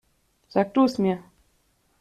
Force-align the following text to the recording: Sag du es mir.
Sag 0.55 0.73
du 0.79 0.85
es 0.91 0.97
mir. 1.07 1.15